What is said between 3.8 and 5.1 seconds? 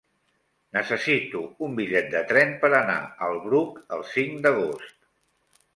el cinc d'agost.